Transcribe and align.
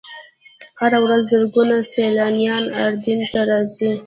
هره 0.79 0.99
ورځ 1.05 1.21
زرګونه 1.31 1.77
سیلانیان 1.93 2.65
اردن 2.83 3.19
ته 3.31 3.41
راځي. 3.49 3.91